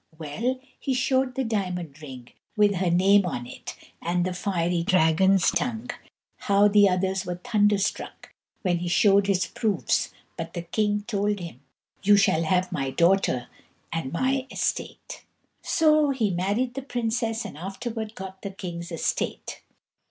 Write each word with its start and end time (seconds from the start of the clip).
Well, 0.17 0.59
he 0.79 0.95
showed 0.95 1.35
the 1.35 1.43
diamond 1.43 2.01
ring 2.01 2.29
with 2.57 2.77
her 2.77 2.89
name 2.89 3.23
on 3.27 3.45
it, 3.45 3.75
and 4.01 4.25
the 4.25 4.33
fiery 4.33 4.81
dragon's 4.81 5.51
tongue. 5.51 5.91
How 6.37 6.67
the 6.67 6.89
others 6.89 7.23
were 7.23 7.35
thunderstruck 7.35 8.33
when 8.63 8.79
he 8.79 8.87
showed 8.87 9.27
his 9.27 9.45
proofs! 9.45 10.09
But 10.37 10.55
the 10.55 10.63
king 10.63 11.03
told 11.03 11.39
him: 11.39 11.59
"You 12.01 12.17
shall 12.17 12.41
have 12.41 12.71
my 12.71 12.89
daughter 12.89 13.47
and 13.93 14.11
my 14.11 14.47
estate." 14.49 15.23
So 15.61 16.09
he 16.09 16.31
married 16.31 16.73
the 16.73 16.81
princess, 16.81 17.45
and 17.45 17.55
afterwards 17.55 18.13
got 18.15 18.41
the 18.41 18.49
king's 18.49 18.91
estate. 18.91 19.61